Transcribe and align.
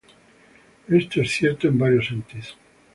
Esto 0.89 1.21
es 1.21 1.29
cierto 1.29 1.67
en 1.67 1.77
varios 1.77 2.07
sentidos. 2.07 2.57